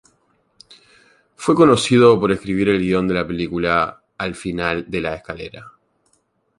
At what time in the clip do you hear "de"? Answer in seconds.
3.07-3.13, 4.87-4.99